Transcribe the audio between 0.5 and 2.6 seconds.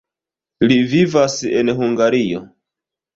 Li vivas en Hungario.